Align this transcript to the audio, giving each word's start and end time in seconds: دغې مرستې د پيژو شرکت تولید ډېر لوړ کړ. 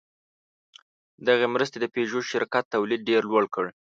دغې 1.27 1.47
مرستې 1.53 1.77
د 1.81 1.85
پيژو 1.93 2.19
شرکت 2.31 2.63
تولید 2.75 3.01
ډېر 3.09 3.21
لوړ 3.29 3.43
کړ. 3.55 3.65